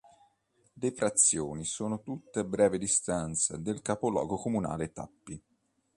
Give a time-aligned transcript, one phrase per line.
[0.79, 5.39] Le frazioni sono tutte a breve distanza del capoluogo comunale, Tappi.